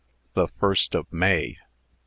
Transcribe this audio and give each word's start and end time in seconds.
THE 0.33 0.47
FIRST 0.47 0.95
OF 0.95 1.05
MAY. 1.13 1.57
Mr. 1.61 1.65